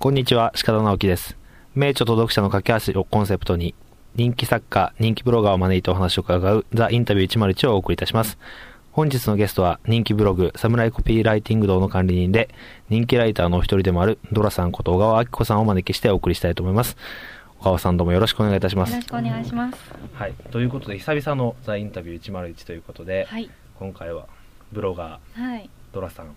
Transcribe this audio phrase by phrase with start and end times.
[0.00, 1.36] こんにちは、鹿田直樹です。
[1.74, 3.74] 名著と読者の架け橋をコンセプトに、
[4.14, 8.38] 人気作家、人気ブロガーを招いてお話を伺うザ・インタビュー101をお送りいたします。
[8.92, 12.48] 本日のゲストは人気ブログ、サムライコピーライティング堂の管理人で、
[12.88, 16.96] 人気ライターのお一人でもあるドラさんこと小川明子さんをお招きしてお送りしたいと思います。
[17.58, 19.02] 小川さんどうもよろしくお願いいたしますよろ。
[19.02, 19.78] しくお願いします。
[20.12, 20.34] はい。
[20.52, 23.50] ということで、久々のザ・インタビュー101ということで、はい。
[23.80, 24.26] 今回は
[24.70, 25.68] ブロガー、はい。
[25.92, 26.36] ドラさん、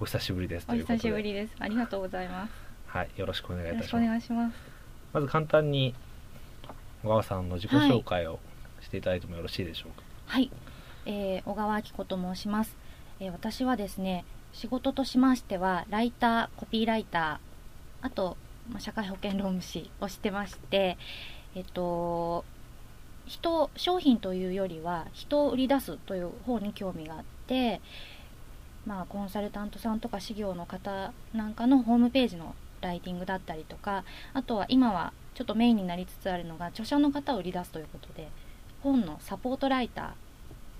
[0.00, 0.76] お久しぶりですとお。
[0.76, 1.54] 久しぶりです。
[1.58, 2.52] ありがとうございます。
[2.86, 3.10] はい。
[3.16, 4.06] よろしくお願いいよろしくおたします。
[4.06, 4.56] 願いします。
[5.12, 5.94] まず簡単に
[7.02, 8.38] 小川さんの自己紹介を
[8.80, 10.02] していただいてもよろしいでしょうか。
[10.26, 10.50] はい。
[11.06, 12.76] えー小川明子と申します。
[13.18, 18.36] えー私はですね、仕事としましてはライター、コピーライター、あと
[18.70, 20.96] まあ社会保険労務士をしてまして、
[21.56, 22.44] えっと
[23.26, 27.80] 人商品というよりは人を売り出すという方に興味があって、
[28.88, 34.02] まあコンサルタントさんとか事業の方なんかのホームページのライティングだったりとか、
[34.32, 38.28] あとは今はちょっとメインになりつつあるのが著者の方を売り出すということで、
[38.82, 40.14] 本のサポートライタ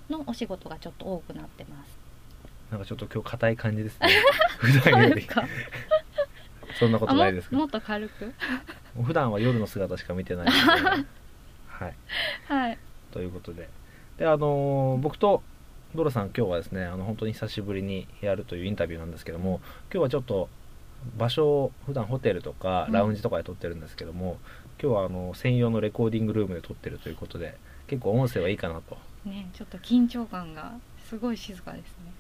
[0.09, 1.99] ーのお仕事がちょっと多くなってます。
[2.71, 4.09] なんかちょっと今日硬い感じですね。
[4.59, 5.45] 普段よりか
[6.79, 8.33] そんなことないですけどもっと軽く？
[9.05, 10.59] 普段は夜の姿しか見てないので。
[11.67, 11.95] はい。
[12.47, 12.79] はい。
[13.13, 13.69] ということで。
[14.17, 15.43] で、あのー僕と
[15.95, 20.49] ドロさん今日はですね、あの本当に久しぶりにやるというインタビューなんですけども、今日はちょっと
[21.17, 24.37] 場所を普段ホテルとかうんラウンジとかで撮ってるんですけども、
[24.81, 28.99] 今日はあの専用のレコーディングルームで撮ってるということで、結構音声はいいかなと。
[29.25, 30.75] ね、ちょっと緊張感が
[31.09, 32.13] すごい静かですね。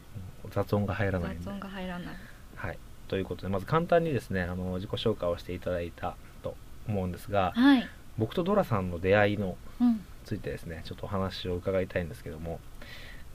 [0.50, 2.14] 雑音が入らない雑音が入らない。
[2.56, 6.56] はい、ということでまず簡単にですねあの自己紹介をしていただいたと
[6.88, 7.86] 思うんですがはい。
[8.16, 10.00] 僕とドラさんの出会いのうん。
[10.24, 12.60] ついてですねちょっとお話を伺いたいんですけども、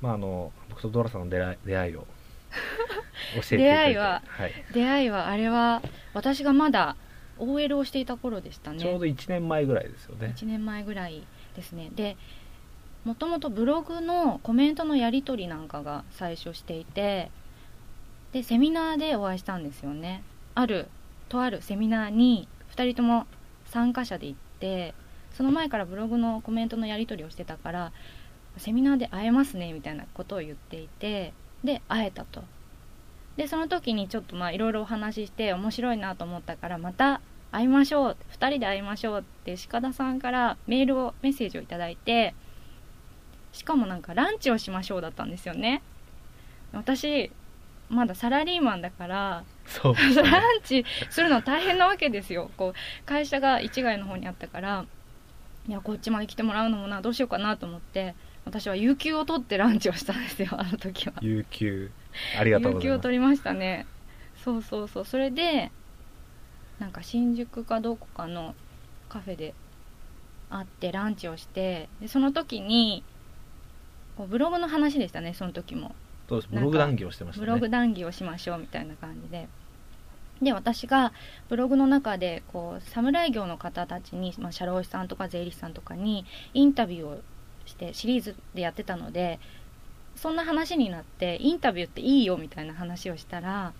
[0.03, 2.05] まあ、あの僕とドラさんの出会い出会いを
[3.35, 3.63] 教えていただいて。
[3.63, 4.51] 出会いははい。
[4.73, 5.81] 出会いはあれは
[6.13, 6.97] 私がまだ
[7.39, 8.79] OL をしていた頃でしたね。
[8.79, 10.33] ちょうど1年前ぐらいですよね。
[10.35, 11.23] 1年前ぐらい
[11.55, 11.89] ですね。
[11.95, 12.17] で
[13.05, 17.31] もともとブログのコメントのやり取りなんかが最初していて
[18.33, 20.21] でセミナーでお会いしたんですよね。
[20.53, 20.89] ある
[21.29, 23.25] とあるセミナーに2人とも
[23.67, 24.93] 参加者で行って
[25.31, 27.93] その前からブログのコメントのやり取りをしてたから
[28.57, 31.33] セミナーで会えますねみたいなことを言っていて
[31.63, 32.43] で会えたと。
[33.37, 37.19] でその時にちょっとまあいろいろお話しして面白いなと思ったからまた
[37.51, 42.35] 会いましょう2人で会いましょうって鹿田さんからメールをメッセージをいただいて
[43.53, 45.81] しかもなんかランチをしましょうだったんですよね。
[46.73, 47.31] 私
[47.89, 49.95] まだサラリーマンだからそう。
[49.95, 52.49] で すランねチするの大変なわけですよ。
[52.57, 54.85] こう会社が市街の方にあったから
[55.67, 58.15] いやこっちまで来てもらうのもなどうしようかなと思って
[58.45, 61.13] 私は有給を取ってランチをしたんですよ あの時は。
[61.21, 61.91] 有給。
[62.37, 62.83] ありがとう有ございます。
[62.83, 63.85] 給を取りましたね。
[64.43, 65.05] そうそうそう。
[65.05, 65.71] それで
[66.79, 68.55] なんか新宿かどこかの
[69.07, 69.53] カフェで
[70.49, 73.03] 会ってランチをしてでその時に
[74.17, 75.95] こうブログの話でしたねその時も。
[76.27, 76.53] そうです。
[76.53, 77.45] ブログ談義をしてましたね。
[77.45, 79.47] ブログ談義をしましょうみたいな感じで
[80.43, 81.13] で私が
[81.49, 87.21] ブログの中でこう侍業の方たちに、まあ、社労士さんとか税理士さんとかにインタビューを
[87.65, 89.39] してシリーズでやってたので
[90.15, 93.73] そんな話になってインタビューっていいよみたいな話をしたら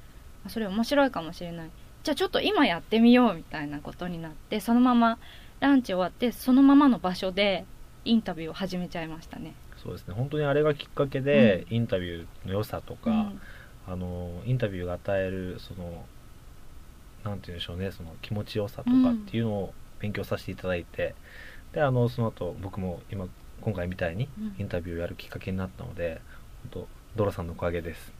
[0.45, 1.69] あそれ面白いかもしれない。
[2.03, 5.17] じゃあちょっと今やってみようみたいなことになってそのまま
[5.61, 7.65] ランチ終わってそのままの場所で
[8.03, 9.53] インタビューを始めちゃいましたね。
[9.81, 10.13] そうですね。
[10.13, 13.41] 本当にあれがきっかけで、インタビューの良さとか、うん。
[13.85, 16.05] あのインタビューが与えるその
[17.23, 21.15] なんて言うんでしょうねその気持ちよさとかうんっていうのを勉強させていただいて、
[21.71, 23.27] であのその後僕も今
[23.61, 24.55] 今回みたいにうん。
[24.59, 26.21] インタビューをやるきっかけになったので
[26.71, 28.11] 本当ドラさんのおかげです。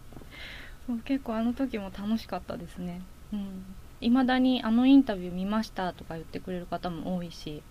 [0.87, 3.01] そう結構あの時も楽しかったですね。
[3.33, 3.65] うん。
[4.01, 7.63] いまだにあのインタビュー見ましたとか言ってくれる方も多いし、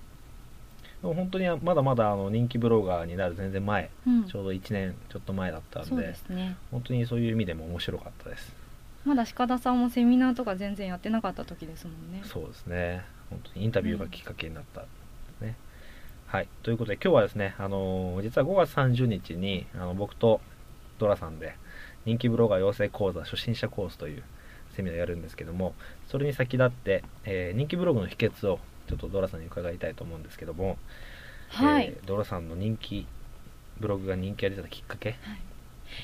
[1.03, 4.25] 本当にまだまだあの人気ブロガーになる全然前うん。
[4.25, 6.57] ちょうど1年ちょっと前だったんでね。
[6.71, 8.55] 本当にそういう意味でも面白かったです
[9.05, 12.23] まだ鹿田さんもセミナーとか全然やってなかった時ですもんね。
[12.25, 13.05] そうですね。
[13.31, 14.91] 本当にインタビューがきっかけになったんで
[15.39, 15.57] すね、
[16.27, 16.49] はい。
[16.63, 20.41] ということで今日はですねあの実は5月30日にあの僕と
[20.99, 21.57] ドラさんで
[22.05, 24.23] 人気ブロガー養成講座初心者コースという
[24.77, 25.75] セミナーをやるんですけども
[26.09, 30.77] それに先立って、えー人気ブログの秘訣をちょっとドラさんに伺いたいと思うんですけども、
[31.49, 33.07] はい、えードラさんの人気
[33.81, 35.17] ブログが人気が出たきっかけ？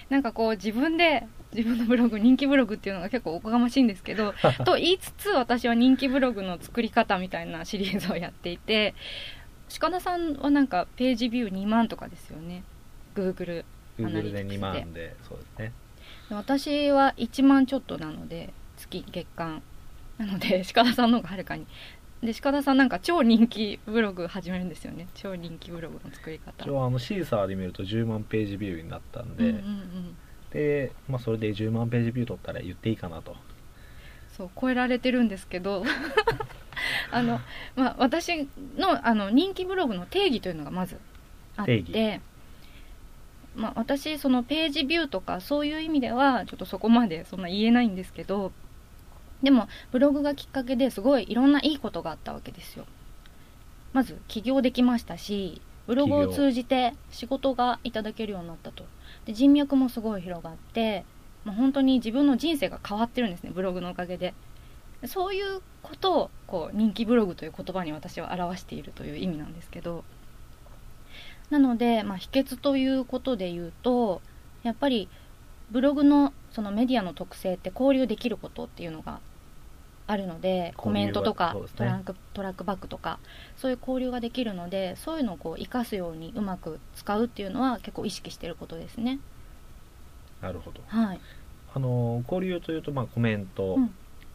[0.09, 8.95] なんかこう自分で自分のブログ人気ブログっていうのが結構おこがましいんですけど と言いつつ私は人気ブログの作り方みたいなシリーズをやっていて
[9.81, 12.63] 鹿田さんはなんかページビュー2万とかですよね。
[13.15, 13.65] Google
[13.99, 15.73] Google で Analytics 2万でそうですね。
[16.31, 19.63] 私は1万ちょっとなので月月間。
[20.19, 21.67] なので鹿田さんの方がはるかに
[22.23, 25.07] で鹿田さんなんか超人気ブログ始めるんですよね。
[25.15, 26.65] 超人気ブログの作り方。
[26.65, 30.17] 一応あのシーサーで見ると10万ページビューになったんで、うんうんうん。
[30.51, 33.37] で、まあ、それで10万ページビュー取ったら言っていいかなと。
[34.37, 35.85] そう超えられてるんですけど。
[37.11, 37.41] あの、
[37.77, 40.99] まあ、私のあの人気ブログの定義というのがまず
[41.57, 42.21] あっ定て、
[43.57, 48.53] まあ、私そのページビューとかそういう意味ではちょっとそこまでそんな言えないんですけど
[49.43, 52.85] でもブログがきっかけですごいいろんないいことがあったわけですよ。
[53.93, 58.85] まず起業できましたしブログを通じて仕事がいただけるようになったと。
[59.25, 61.05] で人脈もすごい広がって
[61.45, 64.35] もう本当に自分の人生が変わってるんですねブログのおかげで。
[65.07, 70.05] そういうことをこう人気ブログという言葉に私は表しているという意味なんですけど。
[71.51, 74.21] なので、まあ、秘訣ということで言うと
[74.63, 75.09] やっぱり
[75.71, 79.21] ブログのそのメディアの特性って交流できることっていうのが
[80.09, 83.21] あるのでコメントとか、トランクトラックバックとか
[83.57, 89.21] そういう交流ができるのでそういうのをこう活かすようにうまく使うっていうのは結構意識してることですね。
[90.41, 90.81] なるほど。
[90.89, 91.21] はい、
[91.75, 93.87] あの交流というとまあコメント、うん。
[93.87, 93.93] で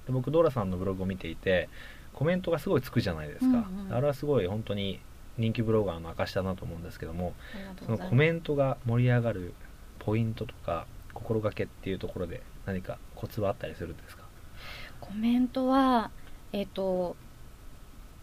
[0.10, 1.70] 僕ドラさんのブログを見ていて
[2.14, 5.00] コメントがすごいつくじゃないですか、うんうんあれはすごい本当に
[5.38, 7.34] 人気ブロガーの証だなと思うんですけども
[7.80, 9.54] そうのコメントが盛り上がる
[10.00, 14.23] ポイントとか心がけっていうところで何かコツはあったりするんですか？
[15.08, 16.12] コメントは
[16.52, 17.16] えっ、と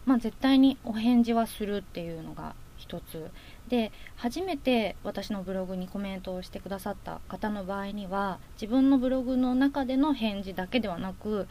[0.05, 3.29] まあ絶対にお返事はするっていうのが一つ。
[3.67, 11.47] で初めて私のブログにコメントをしてくださった方の場合には自分のブログの中での返事だけではなく、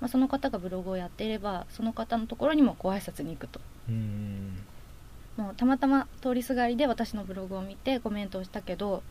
[0.00, 3.60] まあ、その方がブログをやっていればその方のところにもご挨拶に行くと。
[5.36, 9.02] もうたまたま通りすがりで私のブログを見てコメントをしたけど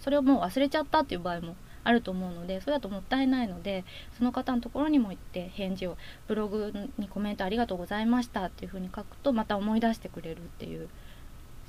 [0.00, 3.84] それをもう忘れちゃったっていう場合もあると思うのでそれだともったいないので
[4.16, 5.96] その方のところにも行って返事を
[6.28, 10.88] ブログにコメントありがとうございましたっていう風に書くとまた思い出してくれるっていう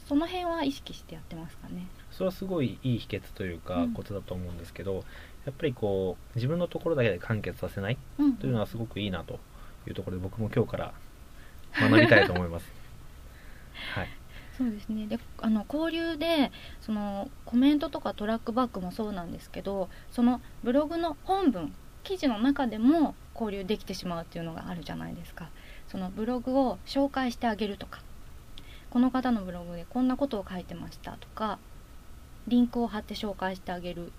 [0.08, 1.88] その辺は意識してやってますかね。
[2.12, 3.94] それはすごいいい秘訣というかうん。
[3.94, 5.06] コツだと思うんですけど、
[5.46, 9.40] やっぱりこう自分のところだけで完結させないうんというのはすごくいいなと
[9.88, 10.94] いうところで僕も今日から
[11.80, 12.64] 学びたいと思います。
[12.64, 12.73] はい
[14.58, 15.08] そうですね。
[15.08, 16.52] であの交流で
[16.82, 21.74] そのコメントとかトラックバックもそうなんですけどそのブログの本文
[22.04, 25.50] 記事の中でも交流できてしまうっていうのがあるじゃないですか。
[25.88, 28.02] そのブログを紹介してあげるとか。
[28.90, 31.58] この方のブログでこんなことを書いてましたとか
[32.48, 34.10] リンクを貼って紹介してあげるっ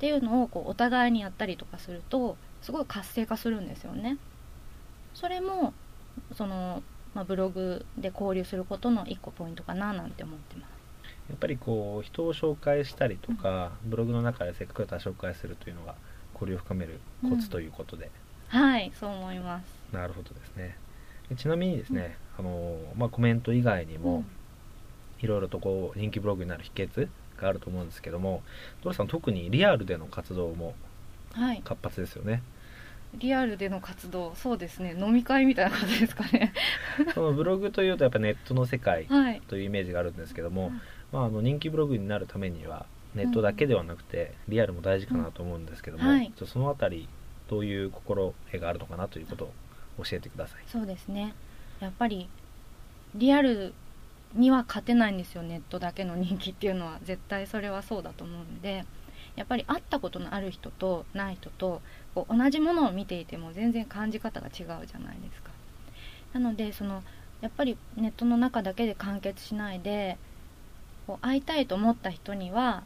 [0.00, 4.18] ていうのをこうお互いにやったりとかするとすごい活性化するんですよね。
[5.14, 5.72] それも
[6.32, 6.82] その、
[7.14, 10.70] まあ、ブログで交流することの一個ポイントかななんて思ってます。
[11.28, 15.94] やっぱりこう人を紹介したりとか、ブログの中でせっかくだったら紹介するというのが
[16.34, 18.10] 交流を深めるコツということで、
[18.48, 19.64] はいそう思います。
[19.92, 20.76] なるほどですね。
[21.28, 24.24] でちなみにですね、あのまあ、コメント以外にも
[25.20, 27.08] いろいろとこう人気ブログになる秘訣
[27.40, 28.42] があると思うんですけども
[28.82, 30.74] ドラさん特にリアルでの活動も
[31.36, 31.62] うんはい。
[31.64, 32.42] 活発ですよね
[33.18, 36.52] リアルでの活動そうですね飲み会みたいな感じですかね。
[37.14, 39.40] そのブログというとやっぱネットの世界はい。
[39.48, 40.80] というイメージがあるんですけども、うん。
[41.12, 46.16] まあ、あの人気ブログになるためにはネットだけではなくてリアルも大事かなと思うんですけども、うん。
[46.16, 46.26] はい。
[46.26, 47.08] ちょっとそのあたり
[47.48, 49.44] どういう心得があるのかなということ
[49.98, 50.62] を教えてください。
[50.66, 51.34] そうですね。
[51.80, 52.28] やっぱり
[53.14, 53.74] リアル
[54.34, 56.98] には勝てないんですよネットだけの人気っていうのは。
[57.04, 58.84] 絶対それはそうだと思うんで
[59.36, 61.82] やっぱり会ったことのある人とない人と
[62.14, 65.50] こう同じものを見ていても全然感じ方が違うじゃないですか。
[66.32, 67.02] なのでその
[67.40, 70.18] やっぱりネットの中だけで完結しないで
[71.06, 72.84] こう会いたいと思った人には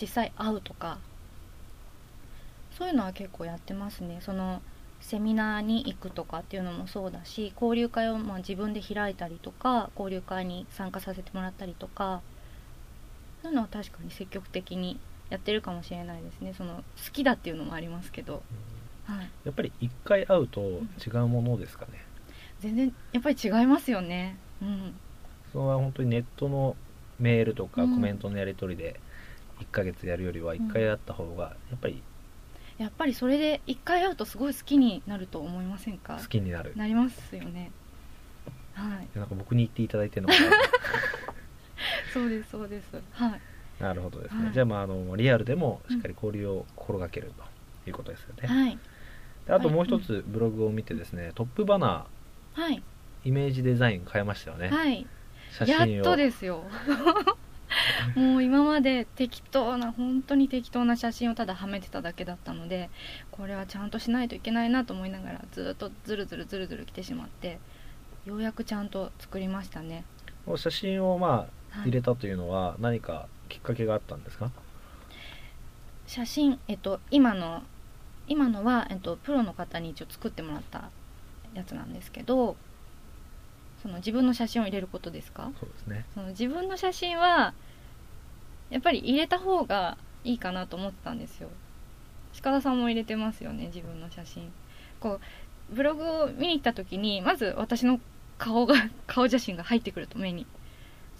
[0.00, 0.98] 実際会うとか
[2.76, 4.18] そういうのは結構やってますね。
[4.20, 4.62] その
[5.00, 12.22] セミナーに行くとかっていうのもそうだし交流会をま自分で開いたりとか交流会に参加させてもらったりとか
[13.42, 14.98] そういうのは確かに積極的に
[15.30, 16.54] やってるかもしれないですね。
[16.56, 18.42] その好きだっていうのもありますけど、
[19.04, 22.04] はい、やっぱり一回会うと違うものですかね、
[22.60, 24.36] 全然やっぱり違いますよね。
[24.62, 24.94] うん。
[25.52, 26.76] それは本当にネットの
[27.18, 28.00] メールとかコうん。
[28.00, 29.00] メントのやり取りで
[29.60, 32.02] 1ヶ月やるよりは1回会った方がやっぱり
[32.76, 36.18] やっぱりそれで一回会うとすごい好きになると思いませんか？
[36.20, 37.70] 好きになる、なりますよね。
[38.74, 39.08] はい。
[39.16, 40.50] なんか僕に言っていただいてるのかな。
[42.12, 43.00] そうですそうです。
[43.12, 43.40] はい
[43.80, 44.52] なるほどですね、はい。
[44.52, 48.78] じゃあまああのリアルでもしっかり交流を心がけるということですよね、はい。
[49.46, 52.06] であともう一つブログを見てですね、トップバナ
[52.54, 52.76] はい。
[52.76, 55.06] ーイメージデザイン変えましたよね、はい。
[55.50, 55.88] 写真を。
[55.88, 56.64] やっとですよ。
[58.14, 62.90] もう今まで適当な本当に適当な写真をただはめてただけだったので
[63.32, 67.58] これはちゃんとしないといけないなと思いながらずっとずるずるずるずる来てしまって
[68.26, 70.04] ようやくちゃんと作りましたね。
[70.56, 71.88] 写真をまあはい。
[71.88, 74.50] 入れたというのは何かきっかけがあったんですか、
[76.06, 77.62] 写真えっと今の
[78.26, 80.90] 今のは、えっと、プロの方に一応作ってもらった
[81.52, 82.56] やつなんですけど
[83.82, 85.52] その自分の写真を入れることですか？
[85.60, 86.06] そうですね。
[86.14, 87.52] その自分の写真は
[88.70, 91.50] やっぱり入れた方がいいかなと思ってたんですよ。
[92.42, 94.50] 鹿田さんも入れてますよね自分の写真。
[95.00, 95.20] こ
[95.70, 98.00] うブログを見に行った時にまず私の
[98.38, 98.74] 顔が
[99.06, 100.46] 顔写真が入ってくると目に。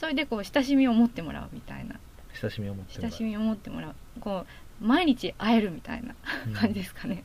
[0.00, 2.00] それでこう親しみを持ってもらうみたいな
[2.40, 3.10] 親しみを持ってもらう。
[3.10, 3.94] 親しみを持ってもらう。
[4.20, 4.46] こ
[4.82, 6.14] う毎日会えるみたいな
[6.46, 6.52] うん。
[6.52, 7.24] 感じですかね、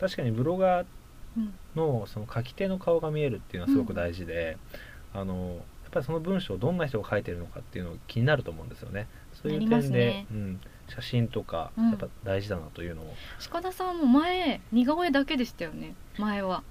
[0.00, 0.86] 確かにブロガー
[1.36, 4.56] うんのその書き手の顔が見えるっていうのはすごく大事で、
[5.12, 9.06] あのやっぱりその文章をどんな人が書いてるのかっていうのが気になると思うんですよね。
[9.34, 10.26] そういう点で、ね。
[10.30, 11.90] うん、写真とかうん。
[11.90, 13.14] やっぱ大事だなというのを、
[13.50, 15.94] 鹿田さんも前似顔絵だけでしたよね。
[16.18, 16.62] 前は。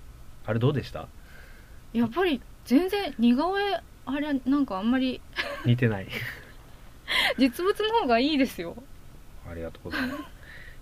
[0.46, 1.08] あれどうでした？
[1.94, 5.22] やっぱり全然似顔絵あれなんかあんまり
[5.66, 6.08] 似てない
[7.38, 8.76] 実物の方がいいですよ。
[9.50, 10.22] ありがとうございます。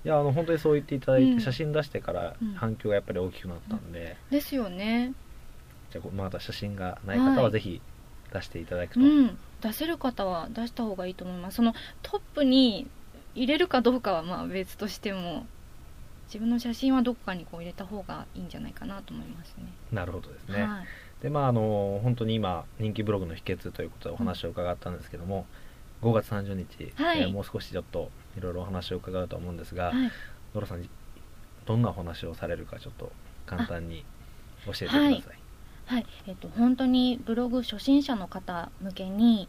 [0.06, 1.40] いやあの本当にそう言っていただいて、うん。
[1.40, 2.54] 写真出してからうん。
[2.56, 5.14] 反響がやっぱり大きくなったんで、ですよね。
[5.92, 7.52] じゃあまだ写真がない方ははい。
[7.52, 7.82] ぜひ
[8.34, 9.38] 出していただくと、うん。
[9.62, 11.58] 出せる方は出した方がいいと思います。
[11.58, 12.88] そのトップに
[13.36, 15.46] 入れるかどうかはまあ別としても
[16.28, 19.66] 自分の写真はどこかにこう入れた方がいいんじゃないかなと思いますね。
[19.92, 20.86] なるほどですね、はい。
[21.22, 25.46] でまああの本当に今人気ブログの秘訣ということでお話を伺ったんですけども、
[26.04, 27.22] 5月30日、はい。
[27.22, 30.12] えーもう少しちょっといろいろお話を伺うと思うんですが、はい。
[30.54, 30.88] ノラさん
[31.66, 33.12] どんなお話をされるかちょっと
[33.46, 34.06] 簡単に
[34.66, 35.24] 教えてください、
[35.86, 39.48] はい、えっと本当にブログ初心者の方向けに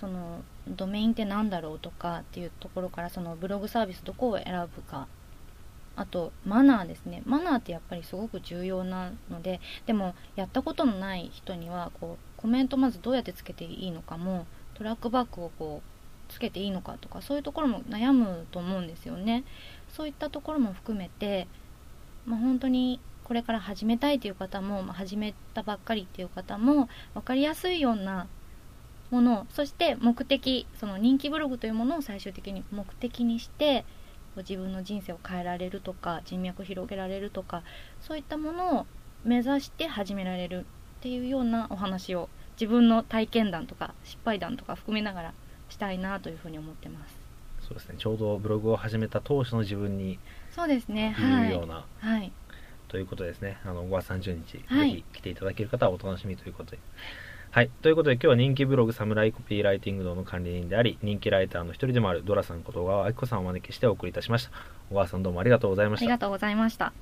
[0.00, 5.08] そのドメインって何だろうとかっていうところからそのブログサービスどこを選ぶか。
[5.98, 7.22] あとマナーですね。
[7.24, 15.95] マナーってやっぱりすごく重要なのででもやったことのない人にはこうコメントまずどうやってつけていいのかもトラックバックをこう
[16.28, 19.44] つけていいのかとかそういうところも悩むと思うんですよね。
[19.88, 21.46] そういったところも含めて、
[22.26, 28.26] まあ、本当にこれから始めたいという方も、まあ、始めたばっかりっていう方も分かりやすいような
[29.10, 33.84] ものそして目的その人気ブログというものを最終的に目的にして
[34.36, 37.62] 自分の人生を変えられるとか人脈を広げられるとか
[38.00, 38.86] そういったものを
[39.24, 40.66] 目指して始められる
[40.98, 42.28] っていうようなお話を
[42.60, 45.34] 自分の体験談とか失敗談とか含めながら
[45.68, 47.16] したいなというふうに思ってます。
[47.66, 47.96] そうですね。
[47.98, 50.18] ちょうどブログを始めた当初の自分に
[50.52, 51.10] そうですね。
[51.10, 52.32] はいような、はい。
[52.88, 53.58] ということですね。
[53.64, 54.90] あの5月30日、はい。
[54.90, 56.78] ぜひ来ていただける方はお楽しみということで。
[57.50, 57.70] はい。
[57.82, 64.50] ということで今日は人気ブログサムライコピーライティング堂の管理人であり人気ライターの一人でもあるドラさんこと小川明子さんをお招きしてお送りいたしました。
[64.90, 66.04] 小川さんどうもありがとうございました。
[66.04, 66.92] ありがとうございました